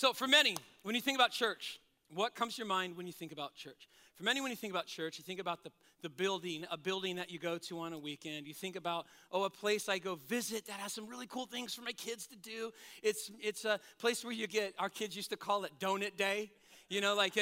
[0.00, 1.78] So, for many, when you think about church,
[2.14, 3.86] what comes to your mind when you think about church?
[4.16, 7.16] For many, when you think about church, you think about the, the building, a building
[7.16, 8.46] that you go to on a weekend.
[8.46, 11.74] You think about, oh, a place I go visit that has some really cool things
[11.74, 12.70] for my kids to do.
[13.02, 16.50] It's, it's a place where you get, our kids used to call it donut day.
[16.90, 17.38] You know, like,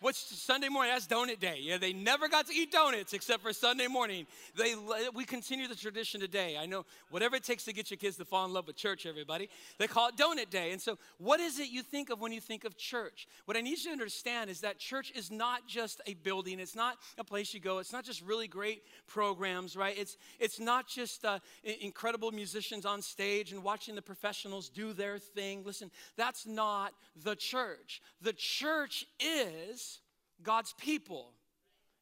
[0.00, 0.92] what's Sunday morning?
[0.92, 1.56] That's donut day.
[1.62, 4.26] Yeah, they never got to eat donuts except for Sunday morning.
[4.54, 4.74] They,
[5.14, 6.58] we continue the tradition today.
[6.60, 9.06] I know whatever it takes to get your kids to fall in love with church,
[9.06, 10.72] everybody, they call it donut day.
[10.72, 13.26] And so, what is it you think of when you think of church?
[13.46, 16.76] What I need you to understand is that church is not just a building, it's
[16.76, 19.96] not a place you go, it's not just really great programs, right?
[19.96, 21.38] It's, it's not just uh,
[21.80, 25.62] incredible musicians on stage and watching the professionals do their thing.
[25.64, 26.92] Listen, that's not
[27.24, 28.02] the church.
[28.20, 30.00] The church church is
[30.42, 31.30] God's people.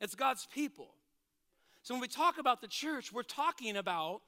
[0.01, 0.95] It's God's people.
[1.83, 4.23] So when we talk about the church, we're talking about,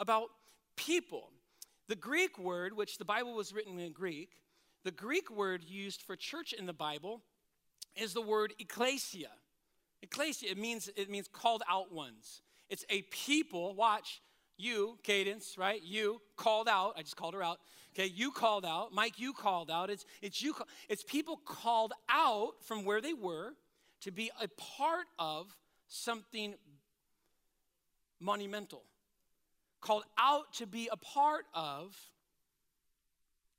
[0.00, 0.28] about
[0.74, 1.30] people.
[1.86, 4.30] The Greek word, which the Bible was written in Greek,
[4.84, 7.22] the Greek word used for church in the Bible
[7.94, 9.30] is the word ecclesia.
[10.02, 12.42] Ecclesia, it means, it means called out ones.
[12.68, 14.20] It's a people, watch,
[14.56, 15.82] you, Cadence, right?
[15.82, 16.94] You called out.
[16.96, 17.58] I just called her out.
[17.94, 18.92] Okay, you called out.
[18.92, 19.90] Mike, you called out.
[19.90, 20.54] It's, it's you.
[20.88, 23.52] It's people called out from where they were
[24.02, 25.54] to be a part of
[25.88, 26.54] something
[28.18, 28.82] monumental.
[29.80, 31.96] Called out to be a part of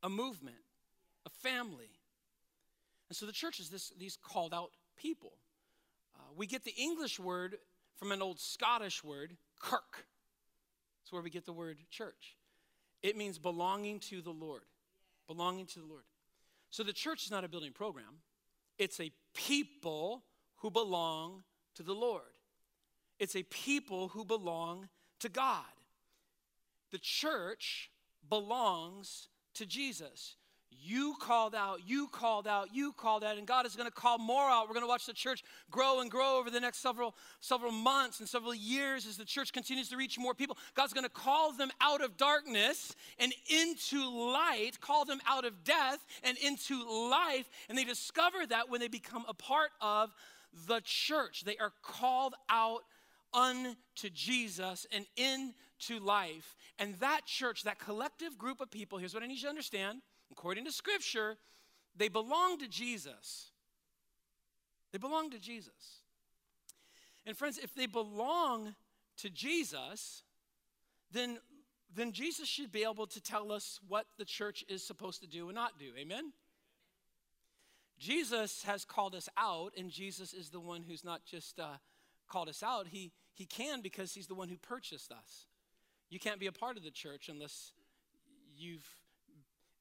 [0.02, 0.56] a movement,
[1.26, 1.90] a family.
[3.10, 5.34] And so the church is this, these called out people.
[6.16, 7.58] Uh, we get the English word
[7.96, 10.06] from an old Scottish word, kirk.
[11.14, 12.36] Where we get the word church.
[13.04, 14.64] It means belonging to the Lord.
[15.28, 16.06] Belonging to the Lord.
[16.72, 18.22] So the church is not a building program,
[18.80, 20.24] it's a people
[20.58, 21.44] who belong
[21.76, 22.24] to the Lord.
[23.20, 24.90] It's a people who belong
[25.20, 25.64] to God.
[26.92, 27.92] The church
[28.28, 30.36] belongs to Jesus.
[30.86, 34.18] You called out, you called out, you called out, and God is going to call
[34.18, 34.68] more out.
[34.68, 38.20] We're going to watch the church grow and grow over the next several, several months
[38.20, 40.58] and several years as the church continues to reach more people.
[40.76, 45.64] God's going to call them out of darkness and into light, call them out of
[45.64, 47.50] death and into life.
[47.70, 50.14] And they discover that when they become a part of
[50.68, 51.44] the church.
[51.46, 52.82] They are called out
[53.34, 56.56] unto Jesus and into life.
[56.78, 60.02] And that church, that collective group of people, here's what I need you to understand
[60.34, 61.38] according to Scripture,
[61.96, 63.52] they belong to Jesus.
[64.92, 66.02] They belong to Jesus.
[67.26, 68.74] And friends, if they belong
[69.18, 70.24] to Jesus,
[71.12, 71.38] then,
[71.96, 75.50] then Jesus should be able to tell us what the church is supposed to do
[75.50, 75.92] and not do.
[75.98, 76.34] Amen?
[78.00, 81.78] Jesus has called us out, and Jesus is the one who's not just uh,
[82.28, 85.46] called us out, he, he can because he's the one who purchased us.
[86.10, 87.72] You can't be a part of the church unless
[88.58, 88.86] you've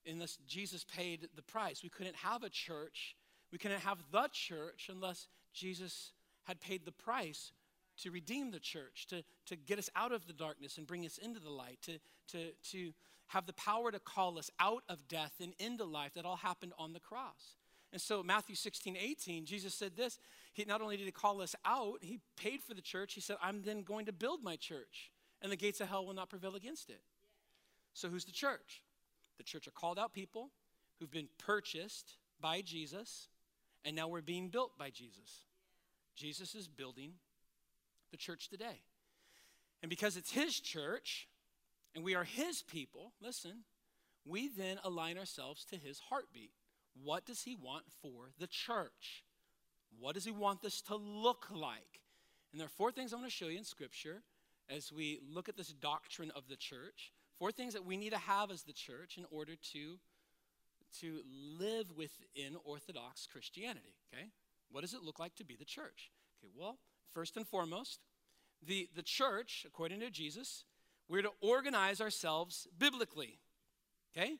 [0.06, 1.82] unless Jesus paid the price.
[1.82, 3.16] We couldn't have a church,
[3.50, 6.12] we couldn't have the church unless Jesus
[6.44, 7.52] had paid the price
[7.98, 11.18] to redeem the church, to, to get us out of the darkness and bring us
[11.18, 11.98] into the light, to,
[12.28, 12.92] to, to
[13.28, 16.14] have the power to call us out of death and into life.
[16.14, 17.56] That all happened on the cross.
[17.92, 20.18] And so, Matthew 16, 18, Jesus said this.
[20.54, 23.14] He not only did he call us out, he paid for the church.
[23.14, 25.10] He said, I'm then going to build my church,
[25.42, 27.00] and the gates of hell will not prevail against it.
[27.92, 28.82] So, who's the church?
[29.38, 30.50] The church are called out people
[30.98, 33.28] who've been purchased by Jesus,
[33.84, 35.44] and now we're being built by Jesus.
[36.14, 37.14] Jesus is building
[38.10, 38.82] the church today.
[39.82, 41.28] And because it's his church
[41.94, 43.64] and we are his people, listen,
[44.24, 46.52] we then align ourselves to his heartbeat.
[47.02, 49.24] What does he want for the church?
[49.98, 52.00] What does he want this to look like?
[52.52, 54.22] And there are four things I want to show you in Scripture
[54.68, 57.12] as we look at this doctrine of the church.
[57.38, 59.98] Four things that we need to have as the church in order to,
[61.00, 61.20] to
[61.58, 64.26] live within Orthodox Christianity, okay?
[64.70, 66.10] What does it look like to be the church?
[66.42, 66.78] Okay, well,
[67.12, 68.00] first and foremost,
[68.64, 70.64] the, the church, according to Jesus,
[71.08, 73.38] we're to organize ourselves biblically,
[74.16, 74.36] okay?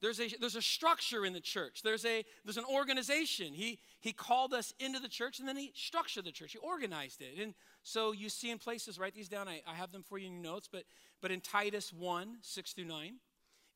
[0.00, 1.82] There's a, there's a structure in the church.
[1.82, 3.52] There's, a, there's an organization.
[3.52, 6.52] He, he called us into the church and then he structured the church.
[6.52, 7.40] He organized it.
[7.40, 9.46] And so you see in places, write these down.
[9.46, 10.84] I, I have them for you in your notes, but,
[11.20, 13.14] but in Titus 1, 6 through 9,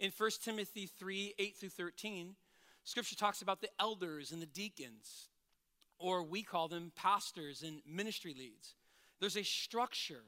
[0.00, 2.34] in 1 Timothy 3, 8 through 13,
[2.84, 5.28] scripture talks about the elders and the deacons,
[5.98, 8.74] or we call them pastors and ministry leads.
[9.20, 10.22] There's a structure.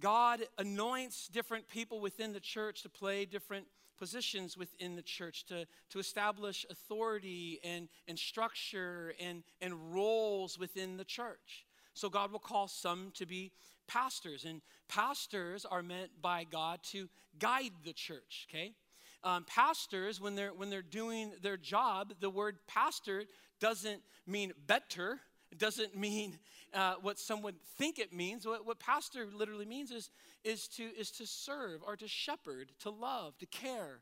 [0.00, 3.66] God anoints different people within the church to play different
[3.98, 10.96] positions within the church to, to establish authority and, and structure and, and roles within
[10.96, 11.66] the church.
[11.94, 13.50] So God will call some to be
[13.88, 17.08] pastors, and pastors are meant by God to
[17.38, 18.74] guide the church, okay?
[19.24, 23.24] um, pastors, when they're, when they're doing their job, the word pastor
[23.60, 25.20] doesn't mean better.
[25.56, 26.38] Doesn't mean
[26.74, 28.46] uh, what some would think it means.
[28.46, 30.10] What, what pastor literally means is,
[30.44, 34.00] is, to, is to serve or to shepherd, to love, to care.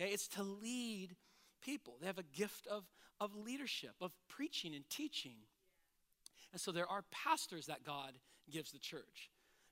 [0.00, 1.16] Okay, it's to lead
[1.60, 1.96] people.
[2.00, 2.84] They have a gift of,
[3.20, 5.36] of leadership, of preaching and teaching.
[6.52, 8.12] And so there are pastors that God
[8.50, 9.30] gives the church.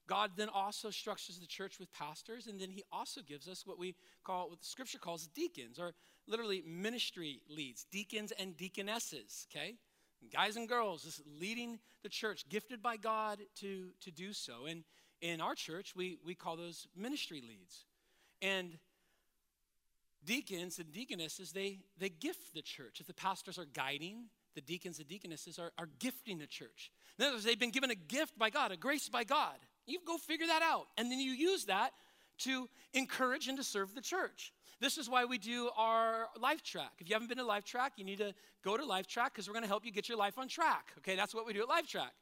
[0.09, 3.79] God then also structures the church with pastors, and then He also gives us what
[3.79, 3.95] we
[4.25, 5.95] call, what the scripture calls deacons, or
[6.27, 9.75] literally ministry leads, deacons and deaconesses, okay?
[10.33, 14.67] Guys and girls just leading the church, gifted by God to, to do so.
[14.69, 14.85] And
[15.21, 17.85] in our church, we, we call those ministry leads.
[18.43, 18.79] And
[20.25, 23.01] deacons and deaconesses, they, they gift the church.
[23.01, 24.25] If the pastors are guiding,
[24.55, 26.91] the deacons and deaconesses are, are gifting the church.
[27.19, 29.57] In other words, they've been given a gift by God, a grace by God.
[29.87, 30.87] You go figure that out.
[30.99, 31.93] And then you use that
[32.39, 34.53] to encourage and to serve the church.
[34.81, 36.93] This is why we do our life track.
[36.99, 39.49] If you haven't been to life track, you need to go to life track because
[39.49, 40.93] we're going to help you get your life on track.
[40.99, 42.13] Okay, that's what we do at life track.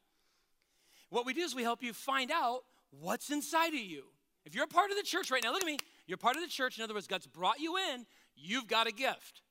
[1.09, 4.03] What we do is we help you find out what's inside of you.
[4.45, 5.77] If you're a part of the church right now, look at me.
[6.07, 6.77] You're part of the church.
[6.77, 8.05] In other words, God's brought you in.
[8.35, 9.41] You've got a gift.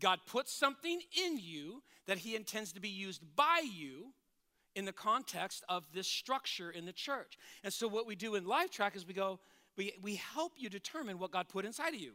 [0.00, 4.12] God puts something in you that He intends to be used by you
[4.74, 7.38] in the context of this structure in the church.
[7.62, 9.38] And so, what we do in Life Track is we go,
[9.76, 12.12] we, we help you determine what God put inside of you.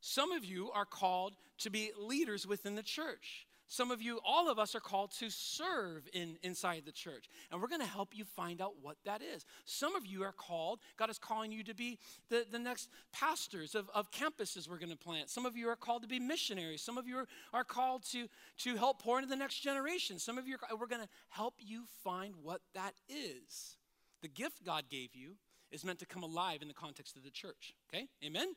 [0.00, 3.46] Some of you are called to be leaders within the church.
[3.68, 7.30] Some of you, all of us, are called to serve in, inside the church.
[7.50, 9.46] And we're going to help you find out what that is.
[9.64, 11.98] Some of you are called, God is calling you to be
[12.28, 15.30] the, the next pastors of, of campuses we're going to plant.
[15.30, 16.82] Some of you are called to be missionaries.
[16.82, 20.18] Some of you are, are called to, to help pour into the next generation.
[20.18, 23.78] Some of you, are, we're going to help you find what that is.
[24.20, 25.36] The gift God gave you
[25.72, 27.74] is meant to come alive in the context of the church.
[27.92, 28.06] Okay?
[28.24, 28.54] Amen?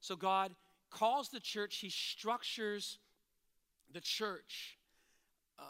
[0.00, 0.52] So God
[0.90, 2.98] calls the church, He structures
[3.92, 4.78] the church.
[5.58, 5.62] Uh,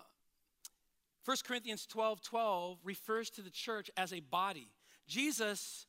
[1.24, 4.68] 1 Corinthians 12 12 refers to the church as a body.
[5.08, 5.86] Jesus,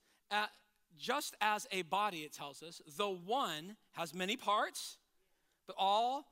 [0.98, 4.98] just as a body, it tells us, though one has many parts,
[5.66, 6.26] but all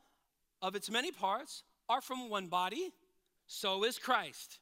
[0.61, 2.91] of its many parts are from one body,
[3.47, 4.59] so is Christ.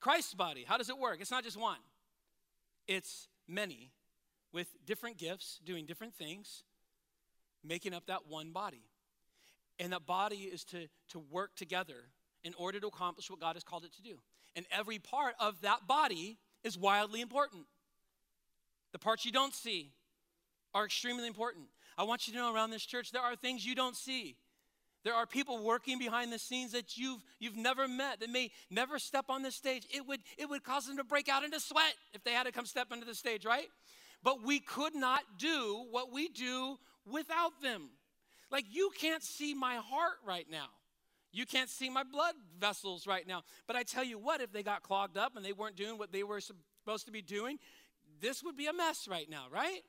[0.00, 1.18] Christ's body, how does it work?
[1.20, 1.78] It's not just one,
[2.86, 3.92] it's many
[4.52, 6.64] with different gifts, doing different things,
[7.64, 8.84] making up that one body.
[9.78, 12.08] And that body is to, to work together
[12.44, 14.16] in order to accomplish what God has called it to do.
[14.54, 17.64] And every part of that body is wildly important.
[18.92, 19.92] The parts you don't see
[20.72, 21.66] are extremely important.
[21.98, 24.36] I want you to know around this church, there are things you don't see.
[25.06, 28.98] There are people working behind the scenes that you've, you've never met, that may never
[28.98, 29.86] step on the stage.
[29.94, 32.50] It would, it would cause them to break out into sweat if they had to
[32.50, 33.68] come step into the stage, right?
[34.24, 36.76] But we could not do what we do
[37.08, 37.90] without them.
[38.50, 40.70] Like, you can't see my heart right now.
[41.30, 43.42] You can't see my blood vessels right now.
[43.68, 46.10] But I tell you what, if they got clogged up and they weren't doing what
[46.10, 47.60] they were supposed to be doing,
[48.20, 49.82] this would be a mess right now, right?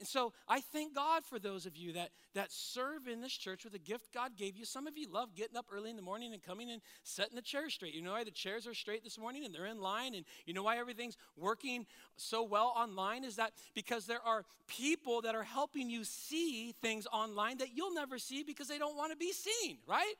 [0.00, 3.64] And so I thank God for those of you that, that serve in this church
[3.64, 4.64] with a gift God gave you.
[4.64, 7.42] Some of you love getting up early in the morning and coming and setting the
[7.42, 7.92] chairs straight.
[7.92, 10.54] You know why the chairs are straight this morning and they're in line, and you
[10.54, 11.84] know why everything's working
[12.16, 17.06] so well online is that because there are people that are helping you see things
[17.12, 20.14] online that you'll never see because they don't want to be seen, right?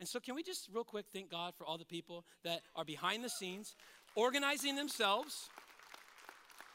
[0.00, 2.84] And so, can we just real quick thank God for all the people that are
[2.84, 3.76] behind the scenes,
[4.16, 5.50] organizing themselves?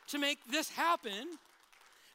[0.08, 1.38] To make this happen.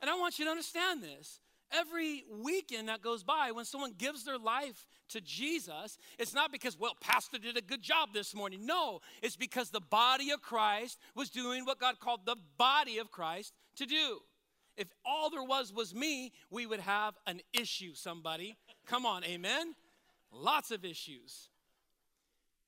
[0.00, 1.40] And I want you to understand this.
[1.71, 6.78] Every weekend that goes by, when someone gives their life to Jesus, it's not because,
[6.78, 8.64] well, Pastor did a good job this morning.
[8.64, 13.11] No, it's because the body of Christ was doing what God called the body of
[13.11, 14.21] Christ to do.
[14.78, 18.57] If all there was was me, we would have an issue, somebody.
[18.87, 19.75] Come on, amen?
[20.33, 21.49] Lots of issues.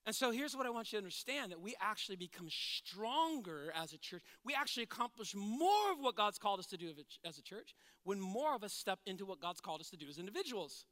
[0.07, 3.93] And so here's what I want you to understand that we actually become stronger as
[3.93, 4.23] a church.
[4.45, 6.91] We actually accomplish more of what God's called us to do
[7.25, 10.09] as a church when more of us step into what God's called us to do
[10.09, 10.87] as individuals.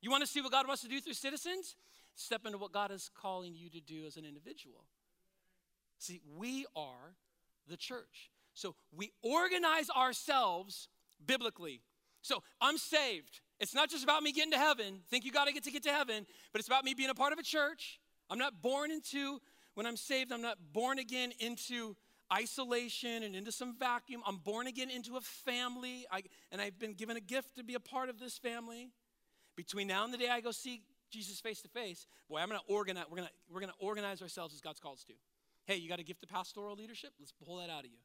[0.00, 1.74] You want to see what God wants to do through citizens?
[2.14, 4.84] Step into what God is calling you to do as an individual.
[5.98, 7.16] See, we are
[7.68, 8.30] the church.
[8.54, 10.88] So we organize ourselves
[11.26, 11.80] biblically.
[12.22, 13.40] So I'm saved.
[13.58, 15.00] It's not just about me getting to heaven.
[15.10, 17.14] Think you got to get to get to heaven, but it's about me being a
[17.14, 17.98] part of a church
[18.30, 19.40] I'm not born into,
[19.74, 21.96] when I'm saved, I'm not born again into
[22.32, 24.22] isolation and into some vacuum.
[24.26, 27.74] I'm born again into a family, I, and I've been given a gift to be
[27.74, 28.90] a part of this family.
[29.56, 32.60] Between now and the day I go see Jesus face to face, boy, I'm gonna
[32.68, 35.14] organize, we're gonna, we're gonna organize ourselves as God's called us to.
[35.68, 37.10] Hey, you got a gift of pastoral leadership?
[37.18, 37.98] Let's pull that out of you.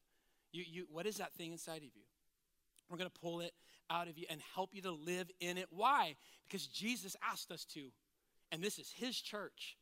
[0.51, 0.87] You, you.
[0.91, 2.03] What is that thing inside of you?
[2.89, 3.53] We're going to pull it
[3.89, 5.67] out of you and help you to live in it.
[5.69, 6.15] Why?
[6.45, 7.89] Because Jesus asked us to.
[8.51, 9.77] And this is His church.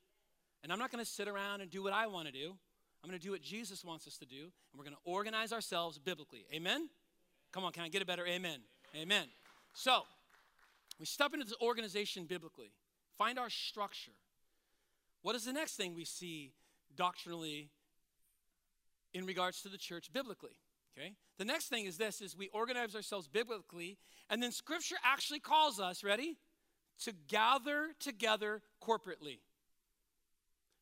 [0.63, 2.55] And I'm not going to sit around and do what I want to do.
[3.03, 4.41] I'm going to do what Jesus wants us to do.
[4.41, 6.45] And we're going to organize ourselves biblically.
[6.53, 6.89] Amen?
[7.51, 8.59] Come on, can I get a better amen?
[8.95, 9.03] Amen.
[9.03, 9.25] amen.
[9.73, 10.03] So,
[10.99, 12.71] we step into this organization biblically,
[13.17, 14.11] find our structure.
[15.23, 16.53] What is the next thing we see
[16.95, 17.69] doctrinally
[19.13, 20.57] in regards to the church biblically?
[20.97, 21.13] Okay?
[21.37, 23.97] The next thing is this is we organize ourselves biblically
[24.29, 26.37] and then scripture actually calls us, ready?
[27.05, 29.39] To gather together corporately.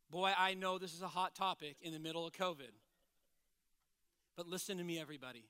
[0.09, 2.71] Boy, I know this is a hot topic in the middle of COVID.
[4.35, 5.45] But listen to me everybody.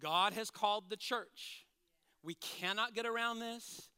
[0.00, 1.66] God has called the church.
[2.22, 3.90] We cannot get around this.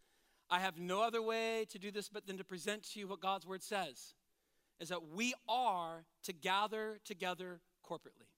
[0.50, 3.21] I have no other way to do this but than to present to you what
[3.21, 4.14] God's word says
[4.81, 8.28] is that we are to gather together corporately.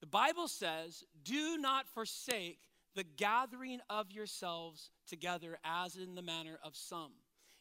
[0.00, 2.60] The Bible says, do not forsake
[2.94, 7.12] the gathering of yourselves together as in the manner of some.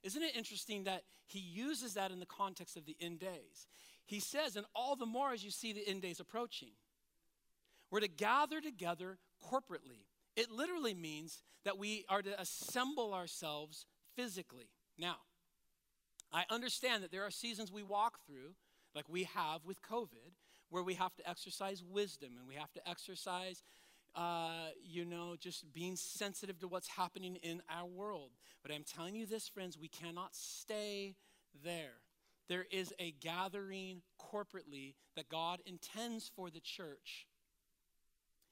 [0.05, 3.67] Isn't it interesting that he uses that in the context of the end days?
[4.05, 6.69] He says, and all the more as you see the end days approaching,
[7.89, 9.17] we're to gather together
[9.51, 10.05] corporately.
[10.35, 14.69] It literally means that we are to assemble ourselves physically.
[14.97, 15.15] Now,
[16.31, 18.53] I understand that there are seasons we walk through,
[18.93, 20.33] like we have with COVID,
[20.69, 23.63] where we have to exercise wisdom and we have to exercise,
[24.15, 28.31] uh, you know, just being sensitive to what's happening in our world.
[28.63, 31.15] But I'm telling you this, friends, we cannot stay
[31.63, 31.95] there.
[32.47, 37.27] There is a gathering corporately that God intends for the church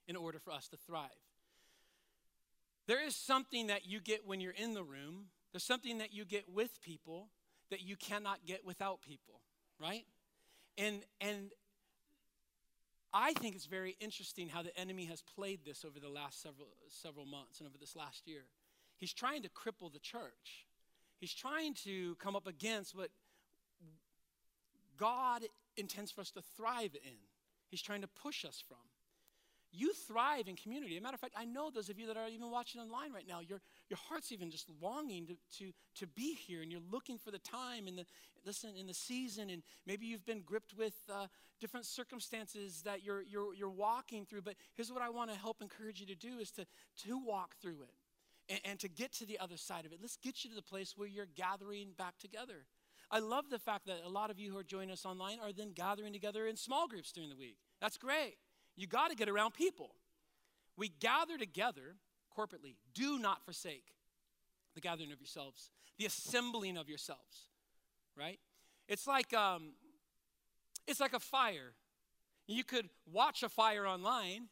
[0.07, 1.09] in order for us to thrive.
[2.87, 6.25] There is something that you get when you're in the room, there's something that you
[6.25, 7.29] get with people
[7.69, 9.39] that you cannot get without people,
[9.79, 10.05] right?
[10.77, 11.51] And and
[13.13, 16.69] I think it's very interesting how the enemy has played this over the last several
[16.87, 18.41] several months and over this last year.
[18.97, 20.65] He's trying to cripple the church.
[21.19, 23.09] He's trying to come up against what
[24.97, 25.43] God
[25.77, 27.17] intends for us to thrive in.
[27.69, 28.77] He's trying to push us from.
[29.75, 30.95] You thrive in community.
[30.95, 33.11] As a matter of fact, I know those of you that are even watching online
[33.11, 36.81] right now, your, your heart's even just longing to, to, to be here and you're
[36.91, 38.05] looking for the time and the
[38.45, 41.27] listen in the season and maybe you've been gripped with uh,
[41.59, 44.41] different circumstances that you're, you're, you're walking through.
[44.41, 46.65] But here's what I want to help encourage you to do is to,
[47.05, 47.93] to walk through it
[48.49, 49.99] and, and to get to the other side of it.
[50.01, 52.65] Let's get you to the place where you're gathering back together.
[53.09, 55.53] I love the fact that a lot of you who are joining us online are
[55.53, 57.57] then gathering together in small groups during the week.
[57.79, 58.35] That's great.
[58.75, 59.91] You got to get around people.
[60.77, 61.95] We gather together
[62.37, 62.75] corporately.
[62.93, 63.93] Do not forsake
[64.75, 67.49] the gathering of yourselves, the assembling of yourselves,
[68.17, 68.39] right?
[68.87, 69.73] It's like um,
[70.87, 71.73] it's like a fire.
[72.47, 74.47] You could watch a fire online,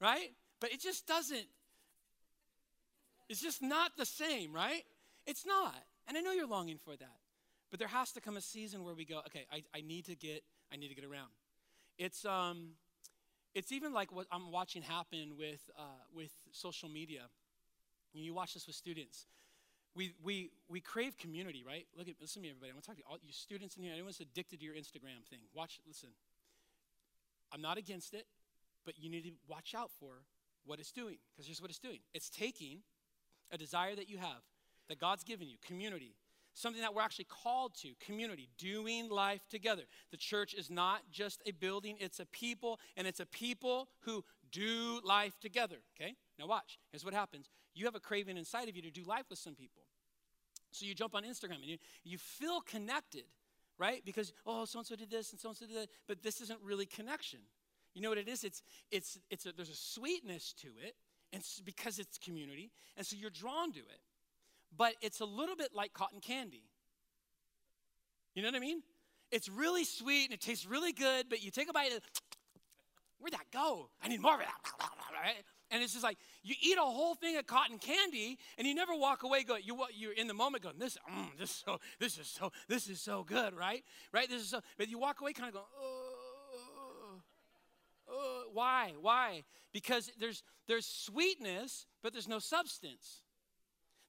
[0.00, 0.30] right?
[0.60, 1.46] But it just doesn't.
[3.28, 4.82] It's just not the same, right?
[5.26, 5.76] It's not.
[6.08, 7.16] And I know you're longing for that.
[7.70, 10.16] But there has to come a season where we go, okay, I, I need to
[10.16, 10.42] get,
[10.72, 11.28] I need to get around.
[11.98, 12.70] It's um
[13.54, 15.82] it's even like what I'm watching happen with, uh,
[16.14, 17.22] with social media.
[18.12, 19.26] You watch this with students.
[19.94, 21.86] We, we, we crave community, right?
[21.96, 22.70] Look at, listen to me, everybody.
[22.70, 23.92] I want to talk to all you students in here.
[23.92, 26.10] Anyone that's addicted to your Instagram thing, watch, listen.
[27.52, 28.26] I'm not against it,
[28.84, 30.22] but you need to watch out for
[30.64, 32.78] what it's doing, because here's what it's doing it's taking
[33.50, 34.42] a desire that you have,
[34.88, 36.14] that God's given you, community,
[36.54, 39.82] something that we're actually called to community, doing life together.
[40.10, 44.24] The church is not just a building, it's a people, and it's a people who
[44.50, 45.76] do life together.
[45.96, 46.14] Okay?
[46.38, 46.78] Now, watch.
[46.90, 49.54] Here's what happens you have a craving inside of you to do life with some
[49.54, 49.82] people.
[50.72, 53.24] So you jump on Instagram and you, you feel connected,
[53.78, 54.02] right?
[54.04, 56.40] Because, oh, so and so did this and so and so did that, but this
[56.40, 57.40] isn't really connection.
[57.94, 58.44] You know what it is?
[58.44, 60.94] It's, it's, it's a, there's a sweetness to it,
[61.32, 64.00] and because it's community, and so you're drawn to it
[64.76, 66.64] but it's a little bit like cotton candy.
[68.34, 68.82] You know what I mean?
[69.30, 71.90] It's really sweet and it tastes really good, but you take a bite,
[73.18, 73.88] where'd that go?
[74.02, 74.54] I need more of that.
[75.70, 78.94] And it's just like you eat a whole thing of cotton candy, and you never
[78.94, 79.44] walk away.
[79.44, 82.52] Go, you you're in the moment going, this, mm, this is so, this is so,
[82.68, 83.84] this is so good, right?
[84.12, 84.28] Right?
[84.28, 84.60] This is so.
[84.78, 87.20] But you walk away kind of going, oh,
[88.10, 89.44] oh, why, why?
[89.72, 93.22] Because there's there's sweetness, but there's no substance.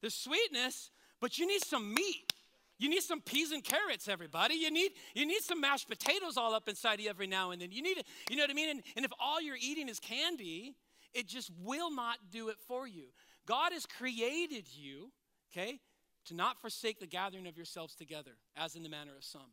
[0.01, 2.33] There's sweetness, but you need some meat.
[2.79, 4.55] You need some peas and carrots, everybody.
[4.55, 7.71] You need, you need some mashed potatoes all up inside you every now and then.
[7.71, 8.71] You need it, you know what I mean?
[8.71, 10.75] And, and if all you're eating is candy,
[11.13, 13.05] it just will not do it for you.
[13.45, 15.11] God has created you,
[15.51, 15.79] okay,
[16.25, 19.51] to not forsake the gathering of yourselves together, as in the manner of some.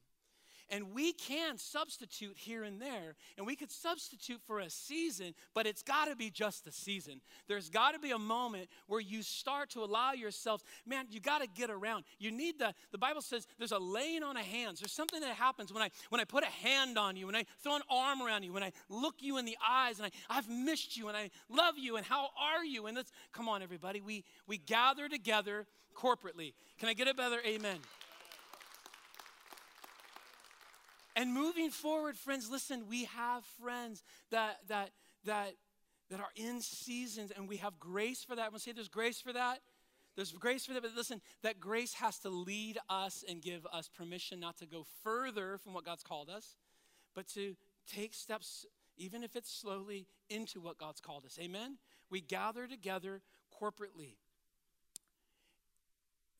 [0.71, 5.67] And we can substitute here and there, and we could substitute for a season, but
[5.67, 7.21] it's got to be just a season.
[7.47, 11.41] There's got to be a moment where you start to allow yourself, man, you got
[11.41, 12.05] to get around.
[12.19, 14.81] You need the, the Bible says there's a laying on of hands.
[14.81, 17.45] There's something that happens when I when I put a hand on you, when I
[17.63, 20.49] throw an arm around you, when I look you in the eyes, and I, I've
[20.49, 22.87] missed you, and I love you, and how are you?
[22.87, 24.01] And let's come on, everybody.
[24.01, 26.55] We we gather together corporately.
[26.79, 27.79] Can I get a better amen?
[31.19, 34.91] And moving forward, friends, listen, we have friends that that
[35.25, 35.55] that
[36.11, 38.45] that are in seasons and we have grace for that.
[38.45, 39.59] I'm gonna say there's grace for that.
[40.15, 43.89] There's grace for that, but listen, that grace has to lead us and give us
[43.89, 46.57] permission not to go further from what God's called us,
[47.17, 47.57] but to
[47.93, 48.65] take steps,
[48.97, 51.37] even if it's slowly, into what God's called us.
[51.41, 51.79] Amen?
[52.11, 53.23] We gather together
[53.61, 54.15] corporately.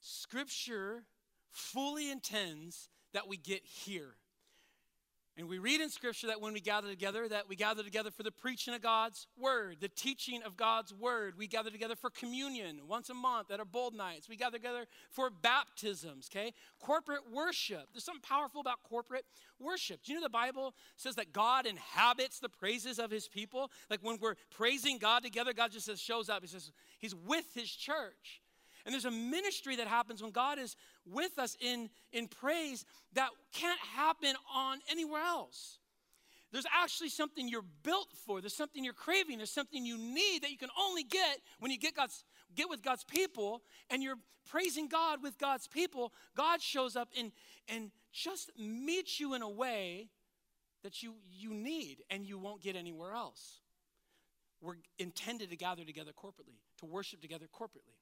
[0.01, 1.03] Scripture
[1.51, 4.15] fully intends that we get here.
[5.39, 8.25] And we read in Scripture that when we gather together, that we gather together for
[8.25, 11.35] the preaching of God's word, the teaching of God's word.
[11.39, 14.29] We gather together for communion once a month at our bold nights.
[14.29, 16.53] We gather together for baptisms, okay?
[16.81, 17.87] Corporate worship.
[17.93, 19.25] There's something powerful about corporate
[19.61, 20.01] worship.
[20.03, 23.71] Do you know the Bible says that God inhabits the praises of his people?
[23.89, 26.43] Like when we're praising God together, God just says, shows up.
[26.43, 28.43] He says, He's with his church.
[28.89, 33.29] And there's a ministry that happens when God is with us in, in praise that
[33.53, 35.77] can't happen on anywhere else.
[36.53, 38.41] There's actually something you're built for.
[38.41, 39.37] There's something you're craving.
[39.37, 42.83] There's something you need that you can only get when you get God's get with
[42.83, 44.17] God's people and you're
[44.49, 46.15] praising God with God's people.
[46.35, 47.31] God shows up and
[47.69, 50.09] and just meets you in a way
[50.83, 53.61] that you you need and you won't get anywhere else.
[54.63, 57.99] We're intended to gather together corporately, to worship together corporately.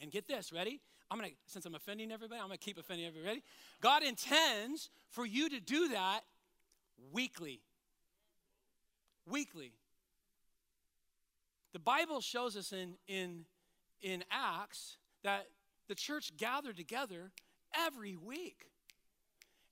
[0.00, 0.80] And get this, ready?
[1.10, 3.28] I'm gonna, since I'm offending everybody, I'm gonna keep offending everybody.
[3.28, 3.42] Ready?
[3.80, 6.22] God intends for you to do that
[7.12, 7.60] weekly.
[9.26, 9.72] Weekly.
[11.72, 13.44] The Bible shows us in, in,
[14.00, 15.46] in Acts that
[15.88, 17.30] the church gathered together
[17.86, 18.70] every week.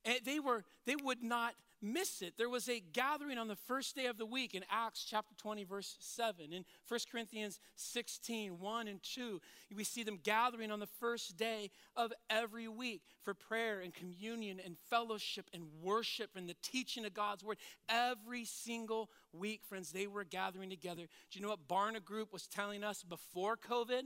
[0.04, 2.34] And they were, they would not miss it.
[2.36, 5.64] There was a gathering on the first day of the week in Acts chapter 20,
[5.64, 6.52] verse 7.
[6.52, 9.40] In 1 Corinthians 16, 1 and 2,
[9.74, 14.60] we see them gathering on the first day of every week for prayer and communion
[14.64, 17.58] and fellowship and worship and the teaching of God's word.
[17.88, 21.02] Every single week, friends, they were gathering together.
[21.30, 24.02] Do you know what Barna Group was telling us before COVID?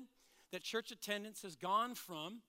[0.53, 2.43] That church attendance has gone from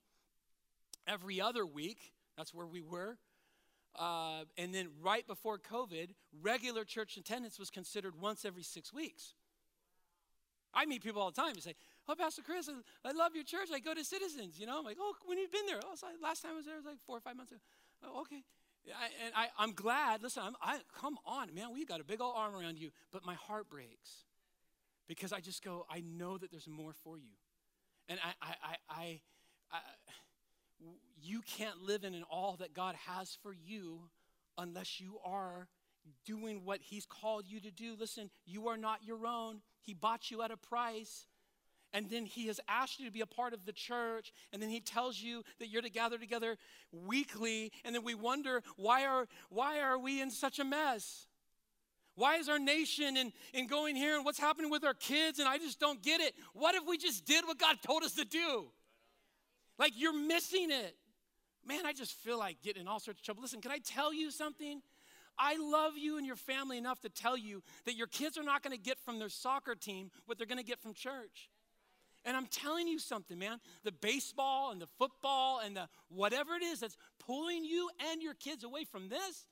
[1.08, 3.18] every other week, that's where we were,
[3.98, 6.10] uh, and then right before COVID,
[6.42, 9.34] regular church attendance was considered once every six weeks.
[10.74, 11.76] I meet people all the time and say,
[12.08, 12.70] Oh, Pastor Chris,
[13.04, 13.70] I love your church.
[13.74, 14.60] I go to Citizens.
[14.60, 15.80] You know, I'm like, Oh, when you've been there?
[15.84, 17.62] Oh, so last time I was there was like four or five months ago.
[18.04, 18.44] Oh, okay.
[18.88, 20.22] I, and I, am glad.
[20.22, 21.74] Listen, I'm, I, come on, man.
[21.74, 22.92] We got a big old arm around you.
[23.12, 24.26] But my heart breaks
[25.08, 27.34] because I just go, I know that there's more for you.
[28.08, 29.20] And I, I, I,
[29.72, 29.80] I
[31.22, 34.10] you can't live in all that God has for you
[34.58, 35.68] unless you are
[36.26, 37.96] doing what He's called you to do.
[38.00, 39.62] Listen, you are not your own.
[39.82, 41.26] He bought you at a price.
[41.94, 44.34] And then He has asked you to be a part of the church.
[44.52, 46.58] And then He tells you that you're to gather together
[46.92, 47.72] weekly.
[47.84, 51.28] And then we wonder, why are, why are we in such a mess?
[52.16, 55.40] Why is our nation in, in going here and what's happening with our kids?
[55.40, 56.34] And I just don't get it.
[56.54, 58.68] What if we just did what God told us to do?
[59.78, 60.96] Like you're missing it.
[61.68, 63.42] Man, I just feel like getting in all sorts of trouble.
[63.42, 64.82] Listen, can I tell you something?
[65.38, 68.64] I love you and your family enough to tell you that your kids are not
[68.64, 71.50] going to get from their soccer team what they're going to get from church.
[72.24, 73.60] And I'm telling you something, man.
[73.84, 78.34] The baseball and the football and the whatever it is that's pulling you and your
[78.34, 79.46] kids away from this,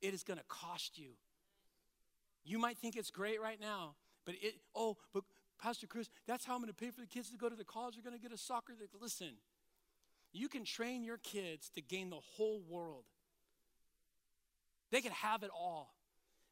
[0.00, 1.10] it is going to cost you.
[2.44, 5.24] You might think it's great right now, but it, oh, but
[5.60, 7.64] Pastor Chris, that's how I'm going to pay for the kids to go to the
[7.64, 7.94] college.
[7.94, 8.74] They're going to get a soccer.
[9.00, 9.32] Listen,
[10.32, 13.04] you can train your kids to gain the whole world.
[14.90, 15.94] They can have it all.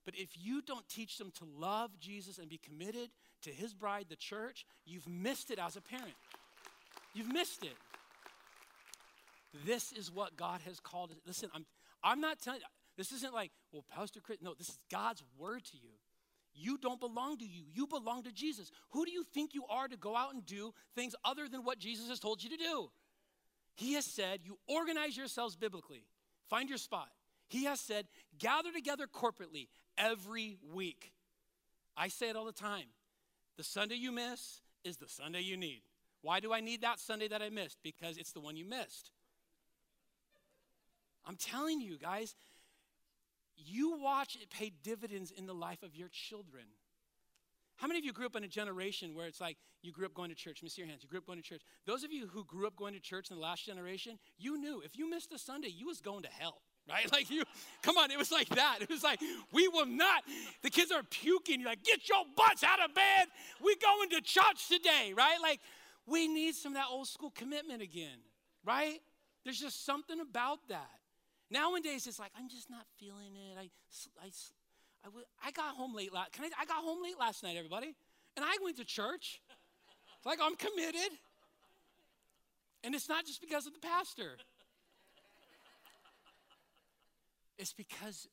[0.05, 3.11] But if you don't teach them to love Jesus and be committed
[3.43, 6.15] to his bride, the church, you've missed it as a parent.
[7.15, 7.77] You've missed it.
[9.67, 11.15] This is what God has called.
[11.27, 11.67] Listen, I'm,
[12.03, 12.61] I'm not telling
[12.97, 14.39] this isn't like, well, Pastor Chris.
[14.43, 15.91] No, this is God's word to you.
[16.55, 17.63] You don't belong to you.
[17.73, 18.71] You belong to Jesus.
[18.91, 21.79] Who do you think you are to go out and do things other than what
[21.79, 22.91] Jesus has told you to do?
[23.79, 26.03] He has said, you organize yourselves biblically,
[26.51, 27.11] find your spot.
[27.47, 31.13] He has said, gather together corporately every week.
[31.97, 32.87] I say it all the time.
[33.57, 35.83] The Sunday you miss is the Sunday you need.
[36.23, 37.79] Why do I need that Sunday that I missed?
[37.85, 39.13] Because it's the one you missed.
[41.25, 42.35] I'm telling you guys,
[43.57, 46.65] you watch it pay dividends in the life of your children.
[47.79, 50.15] How many of you grew up in a generation where it's like you grew up
[50.15, 50.63] going to church?
[50.67, 51.03] See your hands.
[51.03, 51.63] You grew up going to church.
[51.87, 54.83] Those of you who grew up going to church in the last generation, you knew
[54.85, 57.11] if you missed a Sunday, you was going to hell right?
[57.13, 57.43] Like you,
[57.83, 58.79] come on, it was like that.
[58.81, 59.21] It was like,
[59.53, 60.23] we will not,
[60.63, 61.61] the kids are puking.
[61.61, 63.27] You're like, get your butts out of bed.
[63.63, 65.37] We going to church today, right?
[65.43, 65.61] Like,
[66.07, 68.19] we need some of that old school commitment again,
[68.65, 69.01] right?
[69.45, 70.91] There's just something about that.
[71.51, 73.59] Nowadays, it's like, I'm just not feeling it.
[73.59, 73.71] I,
[74.25, 74.31] I,
[75.43, 77.95] I, I got home late last, I, I got home late last night, everybody.
[78.37, 79.41] And I went to church.
[80.17, 81.11] It's like, I'm committed.
[82.85, 84.37] And it's not just because of the pastor.
[87.59, 88.29] It's because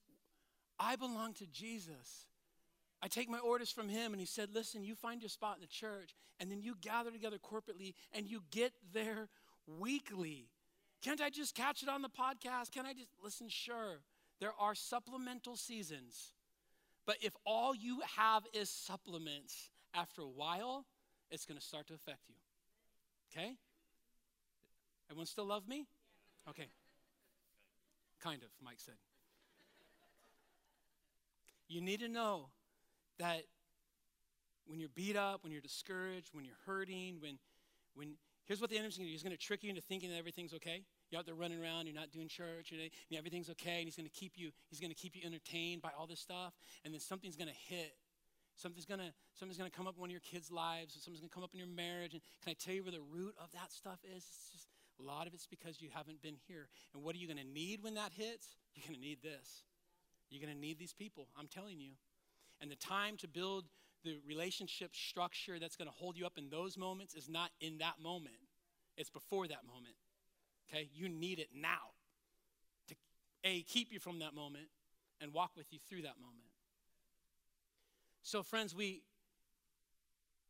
[0.79, 2.25] I belong to Jesus.
[3.01, 5.61] I take my orders from him, and he said, Listen, you find your spot in
[5.61, 9.27] the church, and then you gather together corporately, and you get there
[9.79, 10.47] weekly.
[11.01, 12.71] Can't I just catch it on the podcast?
[12.71, 13.49] Can I just listen?
[13.49, 13.99] Sure.
[14.39, 16.31] There are supplemental seasons.
[17.05, 20.85] But if all you have is supplements, after a while,
[21.31, 22.35] it's going to start to affect you.
[23.31, 23.55] Okay?
[25.09, 25.87] Everyone still love me?
[26.49, 26.67] Okay.
[28.21, 28.95] Kind of, Mike said.
[31.67, 32.47] You need to know
[33.19, 33.43] that
[34.67, 37.37] when you're beat up, when you're discouraged, when you're hurting, when,
[37.93, 38.13] when
[38.45, 39.13] here's what the enemy's going to do.
[39.13, 40.83] He's going to trick you into thinking that everything's okay.
[41.15, 44.03] You're out there running around, you're not doing church, and everything's okay, and he's to
[44.09, 46.51] keep you, he's to keep you entertained by all this stuff,
[46.83, 47.95] and then something's to hit.
[48.57, 51.31] Something's gonna, something's gonna come up in one of your kids' lives, or something's gonna
[51.33, 52.11] come up in your marriage.
[52.15, 54.27] And can I tell you where the root of that stuff is?
[54.27, 54.67] It's just
[54.99, 56.67] a lot of it's because you haven't been here.
[56.93, 58.57] And what are you gonna need when that hits?
[58.75, 59.63] You're gonna need this.
[60.29, 61.91] You're to need these people, I'm telling you.
[62.59, 63.63] And the time to build
[64.03, 67.77] the relationship structure that's going to hold you up in those moments is not in
[67.77, 68.35] that moment,
[68.97, 69.95] it's before that moment.
[70.69, 70.89] Okay?
[70.93, 71.93] You need it now
[72.87, 72.95] to
[73.43, 74.67] A, keep you from that moment
[75.21, 76.47] and walk with you through that moment.
[78.21, 79.03] So, friends, we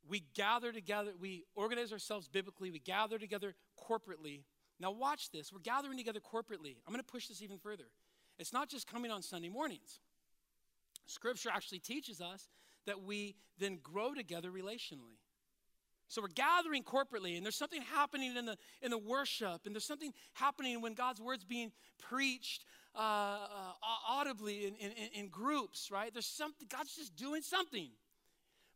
[0.07, 3.55] we gather together, we organize ourselves biblically, we gather together
[3.89, 4.43] corporately.
[4.79, 5.51] Now, watch this.
[5.51, 6.75] We're gathering together corporately.
[6.85, 7.85] I'm going to push this even further.
[8.37, 9.99] It's not just coming on Sunday mornings.
[11.05, 12.49] Scripture actually teaches us
[12.85, 15.17] that we then grow together relationally.
[16.07, 19.85] So we're gathering corporately, and there's something happening in the in the worship, and there's
[19.85, 22.65] something happening when God's word's being preached
[22.95, 23.73] uh, uh,
[24.07, 26.13] audibly in, in, in groups, right?
[26.13, 27.89] There's something God's just doing something.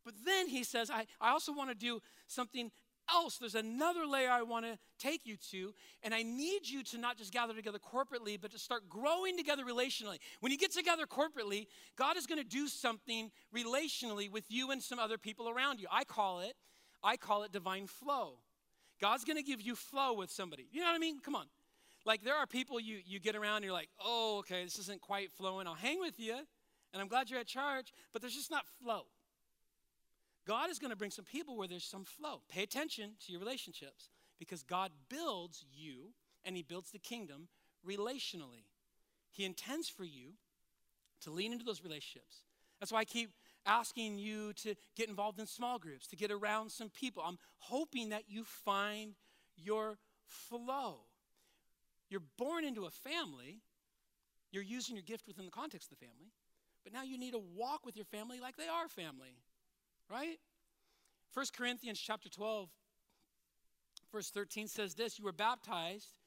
[0.04, 2.72] But then He says, I, I also want to do something
[3.14, 5.74] else, there's another layer I want to take you to.
[6.04, 9.64] And I need you to not just gather together corporately, but to start growing together
[9.64, 10.18] relationally.
[10.40, 14.82] When you get together corporately, God is going to do something relationally with you and
[14.82, 15.88] some other people around you.
[15.92, 16.54] I call it,
[17.04, 18.40] I call it divine flow.
[19.00, 20.68] God's going to give you flow with somebody.
[20.72, 21.20] You know what I mean?
[21.20, 21.46] Come on.
[22.06, 25.02] Like there are people you you get around and you're like, "Oh, okay, this isn't
[25.02, 25.68] quite flowing.
[25.68, 26.36] I'll hang with you."
[26.92, 29.04] And I'm glad you're at church, but there's just not flow.
[30.48, 32.42] God is going to bring some people where there's some flow.
[32.50, 34.10] Pay attention to your relationships
[34.40, 37.48] because God builds you and He builds the kingdom
[37.88, 38.66] relationally.
[39.30, 40.32] He intends for you
[41.22, 42.44] to lean into those relationships.
[42.80, 43.32] That's why I keep
[43.70, 47.24] asking you to get involved in small groups, to get around some people.
[47.26, 49.14] I'm hoping that you find
[49.56, 51.02] your flow.
[52.10, 53.62] You're born into a family,
[54.52, 56.32] you're using your gift within the context of the family,
[56.84, 59.38] but now you need to walk with your family like they are family
[60.10, 60.40] right?
[61.34, 62.70] 1 Corinthians chapter 12,
[64.12, 66.18] verse 13 says this You were baptized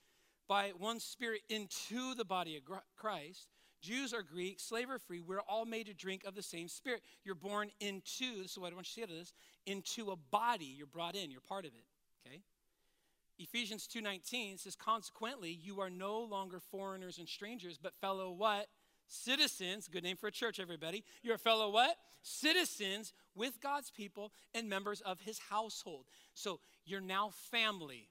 [0.48, 2.62] by one spirit into the body of
[2.96, 3.48] Christ.
[3.82, 7.02] Jews or Greeks, slave or free, we're all made to drink of the same spirit.
[7.24, 9.32] You're born into, this is what I want you to see of this,
[9.66, 10.74] into a body.
[10.76, 11.84] You're brought in, you're part of it.
[12.26, 12.40] Okay?
[13.38, 18.68] Ephesians 2:19 says, consequently, you are no longer foreigners and strangers, but fellow what?
[19.12, 21.04] citizens, good name for a church, everybody.
[21.22, 21.96] You're a fellow what?
[22.22, 26.06] Citizens with God's people and members of his household.
[26.34, 28.08] So you're now family.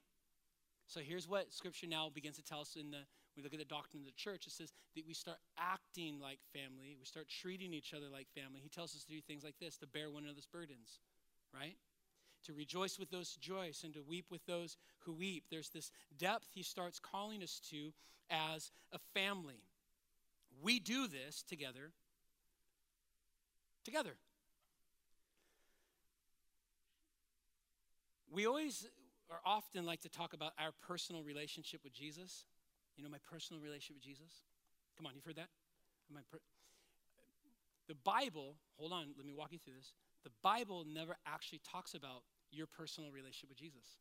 [0.86, 3.02] So here's what scripture now begins to tell us in the
[3.36, 6.38] we look at the doctrine of the church, it says that we start acting like
[6.52, 8.60] family, we start treating each other like family.
[8.62, 11.00] He tells us to do things like this to bear one another's burdens,
[11.54, 11.76] right?
[12.44, 15.44] To rejoice with those who rejoice and to weep with those who weep.
[15.50, 17.92] There's this depth he starts calling us to
[18.30, 19.62] as a family.
[20.60, 21.92] We do this together.
[23.84, 24.14] Together.
[28.30, 28.86] We always
[29.28, 32.44] or often like to talk about our personal relationship with Jesus.
[32.96, 34.42] You know, my personal relationship with Jesus.
[34.96, 35.48] Come on, you've heard that?
[37.88, 39.92] The Bible, hold on, let me walk you through this.
[40.24, 43.96] The Bible never actually talks about your personal relationship with Jesus.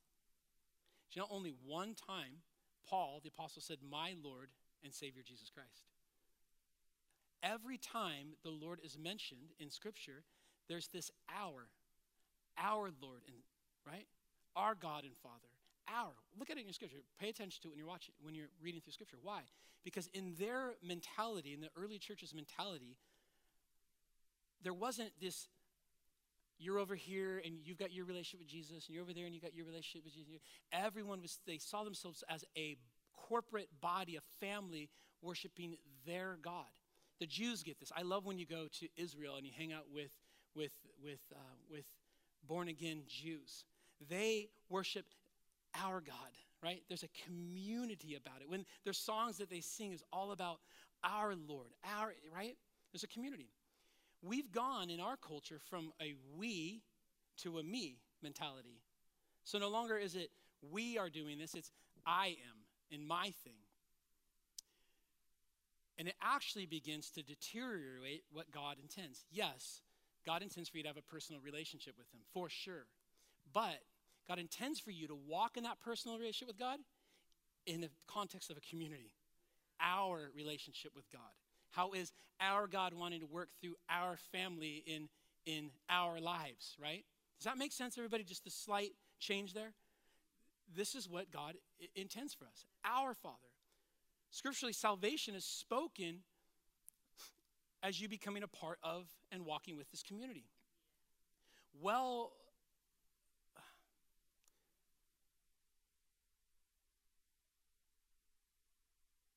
[1.14, 2.44] You know, only one time
[2.88, 4.50] Paul, the apostle, said, My Lord
[4.84, 5.86] and Savior Jesus Christ.
[7.44, 10.24] every time the Lord is mentioned in Scripture,
[10.68, 11.68] there's this our,
[12.58, 13.36] our Lord, and
[13.86, 14.06] right?
[14.56, 15.51] Our God and Father.
[15.96, 16.14] Our.
[16.40, 16.98] Look at it in your scripture.
[17.20, 19.18] Pay attention to it when you're watching, when you're reading through scripture.
[19.22, 19.42] Why?
[19.84, 22.96] Because in their mentality, in the early church's mentality,
[24.64, 25.48] there wasn't this
[26.62, 29.34] you're over here and you've got your relationship with Jesus, and you're over there and
[29.34, 30.34] you got your relationship with Jesus.
[30.72, 32.78] Everyone was, they saw themselves as a
[33.14, 34.90] corporate body, a family
[35.22, 36.66] worshiping their God.
[37.20, 37.92] The Jews get this.
[37.96, 40.12] I love when you go to Israel and you hang out with,
[40.56, 40.74] with,
[41.04, 41.86] with, uh, with
[42.48, 43.66] born again Jews.
[44.10, 45.06] They worship
[45.76, 46.16] our God,
[46.64, 46.82] right?
[46.88, 48.50] There's a community about it.
[48.50, 50.60] When their songs that they sing is all about
[51.04, 52.58] our Lord, our, right?
[52.92, 53.50] There's a community.
[54.22, 56.82] We've gone in our culture from a we
[57.38, 58.82] to a me mentality.
[59.44, 60.30] So no longer is it
[60.72, 61.72] we are doing this, it's
[62.06, 62.58] I am
[62.92, 63.54] in my thing.
[65.98, 69.26] And it actually begins to deteriorate what God intends.
[69.32, 69.82] Yes,
[70.26, 72.86] God intends for you to have a personal relationship with Him, for sure.
[73.54, 73.80] But
[74.32, 76.80] God intends for you to walk in that personal relationship with God
[77.66, 79.12] in the context of a community,
[79.82, 81.34] our relationship with God.
[81.72, 85.10] How is our God wanting to work through our family in,
[85.46, 87.04] in our lives, right?
[87.40, 88.24] Does that make sense, everybody?
[88.24, 89.74] Just a slight change there?
[90.74, 91.56] This is what God
[91.94, 92.64] intends for us.
[92.86, 93.36] Our Father.
[94.30, 96.20] Scripturally, salvation is spoken
[97.84, 100.46] as you becoming a part of and walking with this community.
[101.82, 102.32] Well,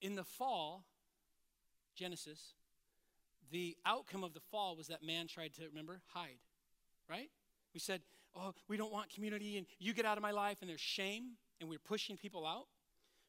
[0.05, 0.85] in the fall,
[1.97, 2.53] Genesis,
[3.51, 6.37] the outcome of the fall was that man tried to, remember, hide,
[7.09, 7.31] right?
[7.73, 8.03] We said,
[8.37, 11.39] oh, we don't want community and you get out of my life, and there's shame,
[11.59, 12.67] and we're pushing people out.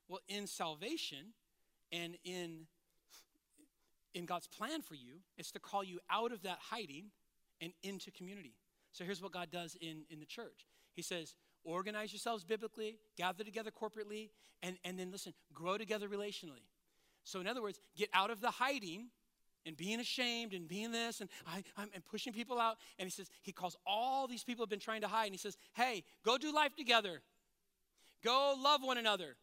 [0.09, 1.33] Well, in salvation
[1.93, 2.67] and in,
[4.13, 7.05] in God's plan for you, it's to call you out of that hiding
[7.61, 8.53] and into community.
[8.91, 11.35] So here's what God does in, in the church He says,
[11.65, 14.30] organize yourselves biblically, gather together corporately,
[14.63, 16.63] and, and then listen, grow together relationally.
[17.23, 19.08] So, in other words, get out of the hiding
[19.65, 22.78] and being ashamed and being this and I, am pushing people out.
[22.99, 25.25] And he says, he calls all these people have been trying to hide.
[25.25, 27.21] And he says, hey, go do life together.
[28.23, 29.36] Go love one another.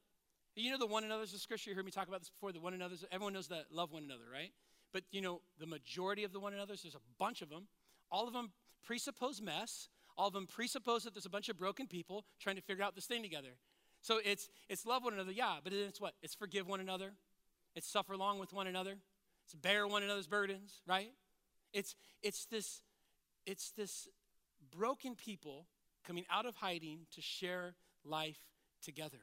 [0.54, 1.70] You know the one another's the scripture.
[1.70, 2.52] You heard me talk about this before.
[2.52, 3.04] The one another's.
[3.10, 4.52] Everyone knows that love one another, right?
[4.92, 6.82] But you know the majority of the one another's.
[6.82, 7.68] There's a bunch of them.
[8.10, 8.52] All of them
[8.84, 9.88] presuppose mess.
[10.16, 12.94] All of them presuppose that there's a bunch of broken people trying to figure out
[12.94, 13.56] this thing together.
[14.00, 15.56] So it's it's love one another, yeah.
[15.62, 16.14] But it's what?
[16.22, 17.12] It's forgive one another.
[17.74, 18.96] It's suffer along with one another.
[19.44, 21.12] It's bear one another's burdens, right?
[21.72, 22.82] It's it's this
[23.46, 24.08] it's this
[24.76, 25.66] broken people
[26.06, 28.40] coming out of hiding to share life
[28.82, 29.18] together.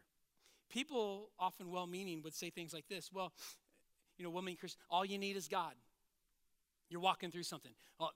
[0.70, 3.34] People, often well meaning, would say things like this Well,
[4.18, 5.74] you know, woman Christian, all you need is God.
[6.90, 7.72] You're walking through something.
[8.00, 8.08] Uh,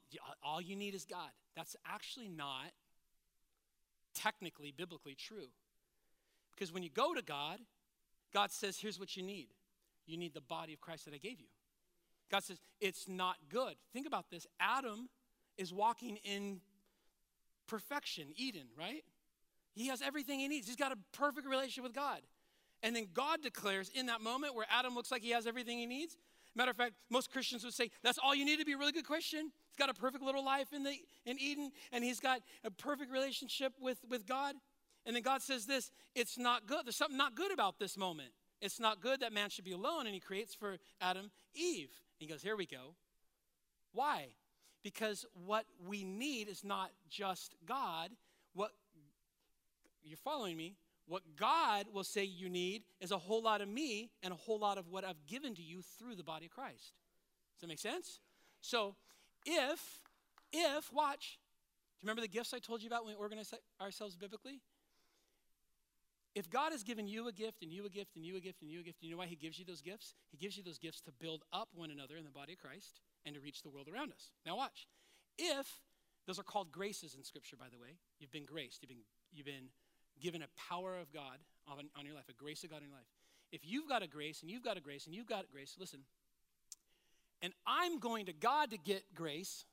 [0.44, 1.30] all you need is God.
[1.56, 2.72] That's actually not
[4.14, 5.48] technically, biblically true.
[6.54, 7.60] Because when you go to God,
[8.34, 9.48] God says, Here's what you need
[10.06, 11.48] you need the body of Christ that I gave you.
[12.32, 13.76] God says, It's not good.
[13.94, 15.10] Think about this Adam
[15.58, 16.62] is walking in
[17.68, 19.04] perfection, Eden, right?
[19.76, 20.68] He has everything he needs.
[20.68, 22.22] He's got a perfect relationship with God.
[22.84, 25.86] And then God declares in that moment where Adam looks like he has everything he
[25.86, 26.18] needs.
[26.56, 28.92] Matter of fact, most Christians would say that's all you need to be a really
[28.92, 29.52] good Christian.
[29.70, 30.94] He's got a perfect little life in, the,
[31.26, 34.56] in Eden, and he's got a perfect relationship with, with God.
[35.06, 36.86] And then God says this it's not good.
[36.86, 38.30] There's something not good about this moment.
[38.62, 41.90] It's not good that man should be alone, and he creates for Adam Eve.
[42.20, 42.96] And he goes, Here we go.
[43.92, 44.28] Why?
[44.84, 48.12] Because what we need is not just God.
[48.54, 48.72] What
[50.04, 50.76] you're following me?
[51.06, 54.60] What God will say you need is a whole lot of me and a whole
[54.60, 56.94] lot of what I've given to you through the body of Christ.
[57.56, 58.20] Does that make sense?
[58.62, 58.96] So,
[59.46, 59.80] if,
[60.54, 61.40] if, watch,
[62.00, 64.62] do you remember the gifts I told you about when we organize ourselves biblically?
[66.36, 68.62] If God has given you a gift and you a gift and you a gift
[68.62, 70.16] and you a gift, you know why He gives you those gifts?
[70.32, 73.02] He gives you those gifts to build up one another in the body of Christ
[73.26, 74.32] and to reach the world around us.
[74.46, 74.88] Now, watch.
[75.38, 75.68] If,
[76.26, 79.46] those are called graces in Scripture, by the way, you've been graced, you've been, you've
[79.46, 79.70] been
[80.22, 82.98] given a power of God on, on your life, a grace of God in your
[82.98, 83.08] life.
[83.52, 85.76] If you've got a grace and you've got a grace and you've got a grace,
[85.80, 86.00] listen,
[87.42, 89.66] and I'm going to God to get grace,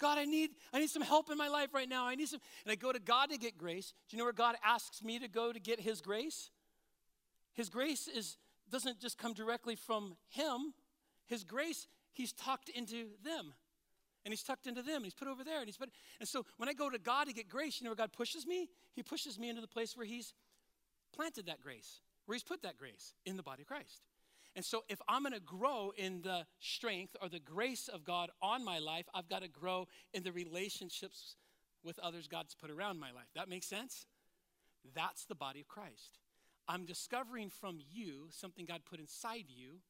[0.00, 2.06] God, I need, I need some help in my life right now.
[2.06, 3.92] I need some, and I go to God to get grace.
[4.08, 6.50] Do you know where God asks me to go to get his grace?
[7.54, 8.36] His grace is
[8.70, 10.72] doesn't just come directly from him.
[11.26, 13.52] His grace, he's talked into them.
[14.24, 16.46] And he's tucked into them, and he's put over there, and he's put and so
[16.56, 18.68] when I go to God to get grace, you know where God pushes me?
[18.94, 20.32] He pushes me into the place where he's
[21.14, 24.02] planted that grace, where he's put that grace in the body of Christ.
[24.54, 28.30] And so, if I'm going to grow in the strength or the grace of God
[28.42, 31.36] on my life, I've got to grow in the relationships
[31.82, 33.28] with others God's put around my life.
[33.34, 34.06] That makes sense?
[34.94, 36.18] That's the body of Christ.
[36.68, 39.80] I'm discovering from you something God put inside you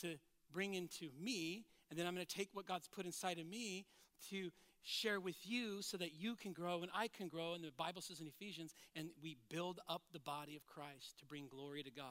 [0.00, 0.16] to
[0.52, 3.84] bring into me, and then I'm going to take what God's put inside of me
[4.30, 4.50] to
[4.80, 7.52] share with you so that you can grow and I can grow.
[7.52, 11.26] And the Bible says in Ephesians, and we build up the body of Christ to
[11.26, 12.06] bring glory to God.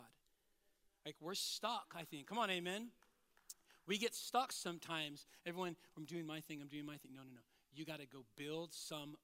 [1.03, 2.27] Like we're stuck, I think.
[2.27, 2.89] Come on, amen.
[3.87, 5.25] We get stuck sometimes.
[5.47, 7.13] Everyone, I'm doing my thing, I'm doing my thing.
[7.15, 7.41] No, no, no.
[7.73, 9.15] You got to go build some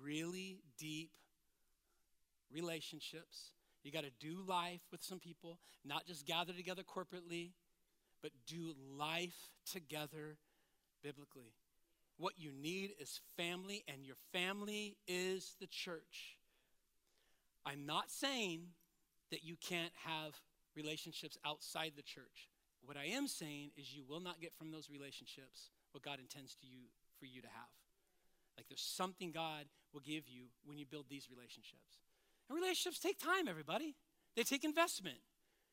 [0.00, 1.10] really deep
[2.54, 3.50] relationships.
[3.82, 7.50] You got to do life with some people, not just gather together corporately,
[8.26, 10.36] but do life together
[11.00, 11.54] biblically.
[12.18, 16.36] What you need is family, and your family is the church.
[17.64, 18.62] I'm not saying
[19.30, 20.34] that you can't have
[20.74, 22.48] relationships outside the church.
[22.84, 26.56] What I am saying is you will not get from those relationships what God intends
[26.56, 26.86] to you
[27.20, 27.76] for you to have.
[28.56, 32.02] Like there's something God will give you when you build these relationships.
[32.48, 33.94] And relationships take time, everybody.
[34.34, 35.18] They take investment.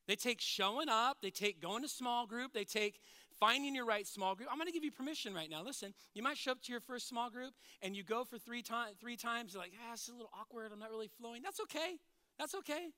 [0.07, 2.99] They take showing up, they take going to small group, they take
[3.39, 4.49] finding your right small group.
[4.51, 5.63] I'm going to give you permission right now.
[5.63, 8.61] Listen, you might show up to your first small group and you go for three,
[8.61, 8.95] times.
[8.99, 9.53] three times.
[9.53, 10.71] You're like, ah, it's a little awkward.
[10.71, 11.41] I'm not really flowing.
[11.41, 11.97] That's okay.
[12.37, 12.89] That's okay.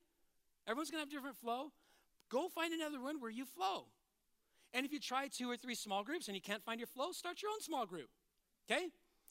[0.67, 1.71] Everyone's going to have different flow.
[2.29, 3.85] Go find another one where you flow.
[4.73, 7.11] And if you try two or three small groups and you can't find your flow,
[7.11, 8.09] start your own small group.
[8.69, 8.89] Okay?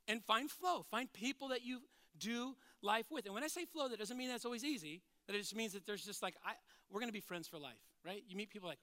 [0.09, 0.83] And find flow.
[0.91, 1.81] Find people that you
[2.19, 3.27] do life with.
[3.27, 5.03] And when I say flow, that doesn't mean that's always easy.
[5.27, 6.53] That it just means that there's just like, I,
[6.91, 8.23] we're going to be friends for life, right?
[8.29, 8.79] You meet people like,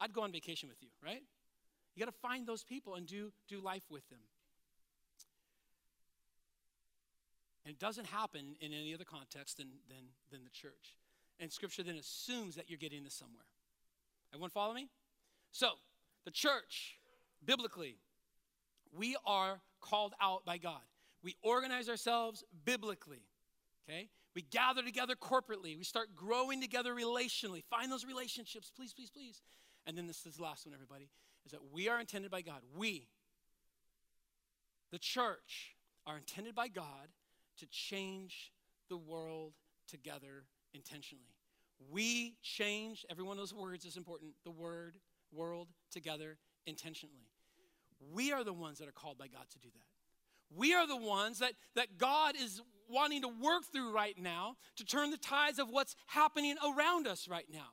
[0.00, 1.22] I'd go on vacation with you, right?
[1.94, 4.20] You got to find those people and do, do life with them.
[7.64, 10.96] And it doesn't happen in any other context than, than, than the church.
[11.38, 13.44] And scripture then assumes that you're getting this somewhere.
[14.32, 14.88] Everyone follow me?
[15.52, 15.72] So,
[16.24, 16.96] the church,
[17.44, 17.96] biblically,
[18.96, 20.80] we are called out by God.
[21.22, 23.22] We organize ourselves biblically,
[23.88, 24.08] okay?
[24.34, 25.76] We gather together corporately.
[25.76, 27.62] We start growing together relationally.
[27.64, 29.42] Find those relationships, please, please, please.
[29.86, 31.08] And then this is the last one, everybody
[31.44, 32.60] is that we are intended by God.
[32.76, 33.08] We,
[34.90, 35.74] the church,
[36.06, 37.08] are intended by God
[37.58, 38.52] to change
[38.88, 39.54] the world
[39.88, 41.24] together intentionally.
[41.90, 44.98] We change, every one of those words is important, the word,
[45.32, 47.28] world, together intentionally.
[48.12, 50.56] We are the ones that are called by God to do that.
[50.56, 52.60] We are the ones that, that God is
[52.92, 57.26] wanting to work through right now to turn the tides of what's happening around us
[57.28, 57.68] right now.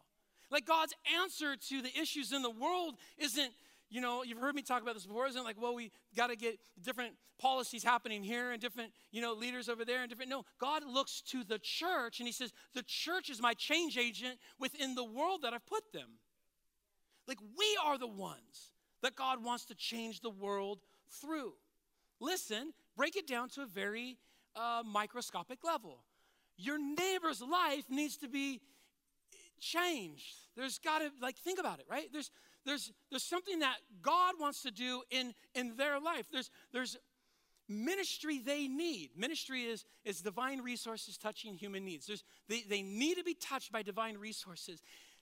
[0.50, 3.52] Like God's answer to the issues in the world isn't,
[3.90, 6.36] you know, you've heard me talk about this before, isn't like, well, we got to
[6.36, 10.30] get different policies happening here and different, you know, leaders over there and different.
[10.30, 14.40] No, God looks to the church and He says, the church is my change agent
[14.60, 16.10] within the world that I've put them.
[17.28, 20.80] Like, we are the ones that God wants to change the world
[21.22, 21.54] through.
[22.20, 24.18] Listen, break it down to a very
[24.56, 26.00] uh, microscopic level.
[26.58, 28.62] Your neighbor's life needs to be
[29.60, 30.36] changed.
[30.56, 32.12] There's got to, like, think about it, right?
[32.12, 32.32] There's,
[32.66, 36.26] there's, there's something that God wants to do in, in their life.
[36.32, 36.98] There's, there's
[37.68, 39.12] ministry they need.
[39.16, 42.08] Ministry is, is divine resources touching human needs.
[42.08, 44.82] There's, they, they need to be touched by divine resources.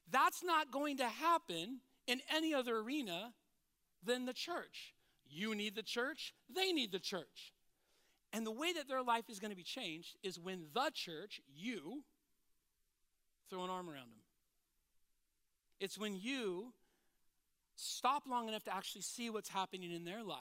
[0.09, 3.33] That's not going to happen in any other arena
[4.03, 4.93] than the church.
[5.29, 7.53] You need the church, they need the church.
[8.37, 11.41] And the way that their life is going to be changed is when the church,
[11.55, 12.03] you,
[13.49, 14.21] throw an arm around them.
[15.79, 16.71] It's when you
[17.75, 20.37] stop long enough to actually see what's happening in their life,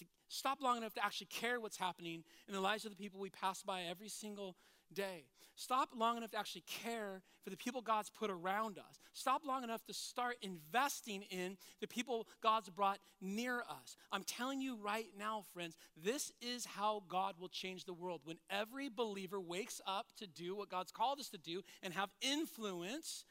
[0.00, 3.18] to stop long enough to actually care what's happening in the lives of the people
[3.18, 4.54] we pass by every single
[4.92, 5.24] day.
[5.56, 8.98] Stop long enough to actually care for the people God's put around us.
[9.12, 13.96] Stop long enough to start investing in the people God's brought near us.
[14.10, 18.22] I'm telling you right now, friends, this is how God will change the world.
[18.24, 22.08] When every believer wakes up to do what God's called us to do and have
[22.22, 23.24] influence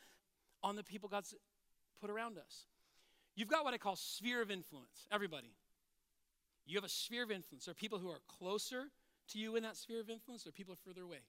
[0.61, 1.33] on the people God's
[1.99, 2.65] put around us.
[3.35, 5.53] You've got what I call sphere of influence, everybody.
[6.65, 7.65] You have a sphere of influence.
[7.65, 8.85] There are people who are closer
[9.29, 11.19] to you in that sphere of influence, or people further away.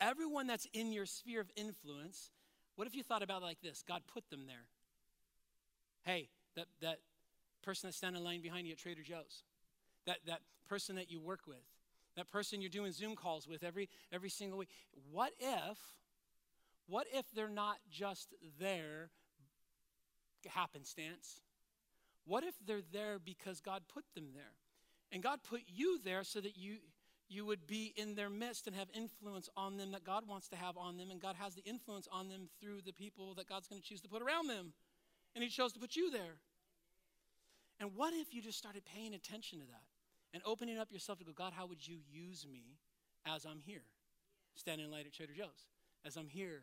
[0.00, 2.30] Everyone that's in your sphere of influence,
[2.76, 3.82] what if you thought about it like this?
[3.86, 4.66] God put them there.
[6.04, 6.98] Hey, that, that
[7.62, 9.42] person that's standing in line behind you at Trader Joe's,
[10.06, 11.64] that, that person that you work with,
[12.16, 14.70] that person you're doing Zoom calls with every, every single week.
[15.10, 15.78] What if,
[16.86, 19.10] what if they're not just there
[20.48, 21.40] happenstance?
[22.24, 24.52] What if they're there because God put them there?
[25.10, 26.76] And God put you there so that you
[27.28, 30.56] you would be in their midst and have influence on them that God wants to
[30.56, 33.68] have on them, and God has the influence on them through the people that God's
[33.68, 34.72] going to choose to put around them.
[35.34, 36.40] and He chose to put you there.
[37.80, 39.84] And what if you just started paying attention to that
[40.32, 42.78] and opening up yourself to go, God, how would you use me
[43.26, 43.84] as I'm here,
[44.54, 45.68] standing in light at Trader Joe's,
[46.04, 46.62] as I'm here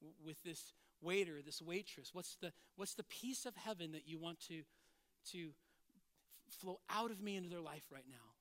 [0.00, 2.10] w- with this waiter, this waitress?
[2.12, 4.62] What's the, what's the piece of heaven that you want to,
[5.32, 5.50] to
[6.48, 8.31] flow out of me into their life right now?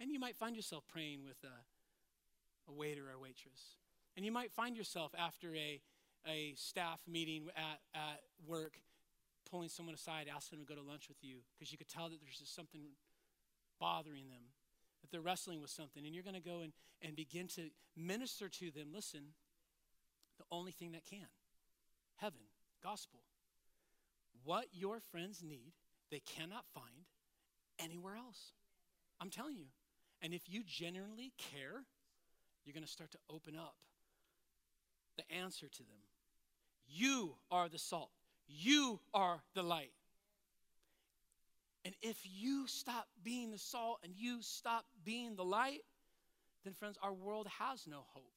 [0.00, 3.76] And you might find yourself praying with a, a waiter or waitress.
[4.16, 5.80] And you might find yourself after a,
[6.26, 8.78] a staff meeting at, at work
[9.50, 12.08] pulling someone aside, asking them to go to lunch with you because you could tell
[12.08, 12.80] that there's just something
[13.78, 14.42] bothering them,
[15.02, 16.04] that they're wrestling with something.
[16.04, 16.72] And you're going to go and,
[17.02, 18.88] and begin to minister to them.
[18.92, 19.20] Listen,
[20.38, 21.26] the only thing that can
[22.16, 22.40] heaven,
[22.82, 23.20] gospel.
[24.44, 25.72] What your friends need,
[26.10, 27.04] they cannot find
[27.78, 28.52] anywhere else.
[29.20, 29.66] I'm telling you.
[30.22, 31.84] And if you genuinely care,
[32.64, 33.76] you're going to start to open up
[35.16, 35.98] the answer to them.
[36.88, 38.10] You are the salt,
[38.48, 39.92] you are the light.
[41.84, 45.82] And if you stop being the salt and you stop being the light,
[46.64, 48.32] then, friends, our world has no hope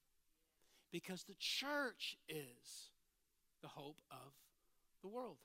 [0.92, 2.92] because the church is
[3.64, 4.34] the hope of
[5.02, 5.38] the world.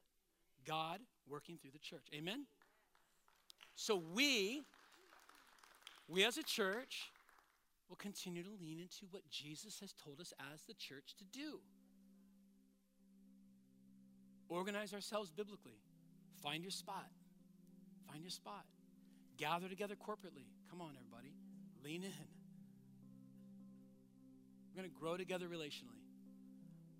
[0.66, 2.06] God working through the church.
[2.14, 2.44] Amen?
[3.74, 4.64] So we,
[6.08, 7.12] we as a church,
[7.88, 11.60] will continue to lean into what Jesus has told us as the church to do.
[14.48, 15.80] Organize ourselves biblically.
[16.42, 17.08] Find your spot.
[18.10, 18.64] Find your spot.
[19.36, 20.46] Gather together corporately.
[20.70, 21.34] Come on, everybody.
[21.82, 22.10] Lean in.
[24.70, 26.02] We're going to grow together relationally.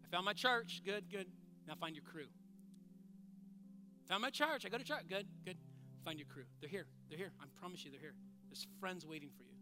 [0.05, 0.82] I found my church.
[0.84, 1.26] Good, good.
[1.66, 2.26] Now find your crew.
[4.09, 4.64] Found my church.
[4.66, 5.07] I go to church.
[5.09, 5.57] Good, good.
[6.05, 6.44] Find your crew.
[6.61, 6.86] They're here.
[7.09, 7.32] They're here.
[7.40, 8.14] I promise you, they're here.
[8.55, 9.59] There's friends waiting for you.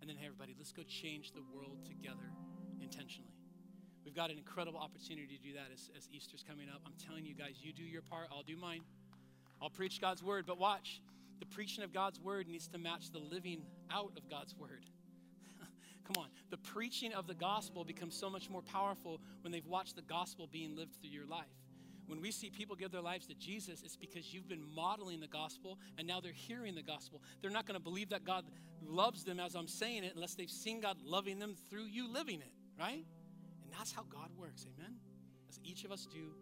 [0.00, 2.32] And then, hey, everybody, let's go change the world together
[2.80, 3.34] intentionally.
[4.02, 6.80] We've got an incredible opportunity to do that as, as Easter's coming up.
[6.86, 8.80] I'm telling you guys, you do your part, I'll do mine.
[9.60, 11.02] I'll preach God's word, but watch.
[11.40, 14.86] The preaching of God's word needs to match the living out of God's word.
[16.06, 16.30] Come on.
[16.48, 20.48] The preaching of the gospel becomes so much more powerful when they've watched the gospel
[20.50, 21.44] being lived through your life.
[22.08, 25.28] When we see people give their lives to Jesus, it's because you've been modeling the
[25.28, 27.22] gospel and now they're hearing the gospel.
[27.42, 28.44] They're not going to believe that God
[28.82, 32.40] loves them as I'm saying it unless they've seen God loving them through you living
[32.40, 33.04] it, right?
[33.62, 34.96] And that's how God works, amen?
[35.50, 36.32] As each of us do